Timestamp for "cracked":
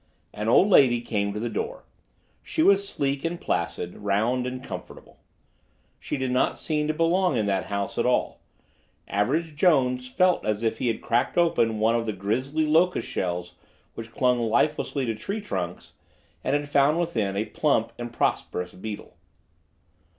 11.03-11.37